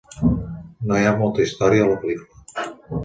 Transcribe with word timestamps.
No 0.91 0.97
hi 1.01 1.05
ha 1.09 1.13
molta 1.19 1.45
història 1.47 1.85
a 1.85 1.91
la 1.93 2.01
pel·lícula... 2.07 2.69